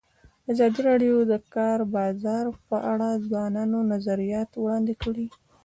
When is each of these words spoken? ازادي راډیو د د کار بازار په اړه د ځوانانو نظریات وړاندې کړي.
ازادي 0.51 0.79
راډیو 0.89 1.15
د 1.23 1.27
د 1.31 1.33
کار 1.55 1.79
بازار 1.95 2.45
په 2.69 2.77
اړه 2.91 3.07
د 3.13 3.21
ځوانانو 3.27 3.77
نظریات 3.93 4.49
وړاندې 4.55 4.93
کړي. 5.03 5.25